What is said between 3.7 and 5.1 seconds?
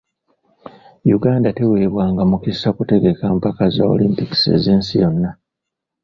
za olimpikisi ez’ensi